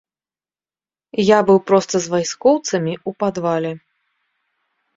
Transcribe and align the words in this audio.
Я 1.23 1.39
быў 1.49 1.59
проста 1.67 1.95
з 2.07 2.15
вайскоўцамі 2.15 2.93
ў 3.07 3.21
падвале. 3.23 3.71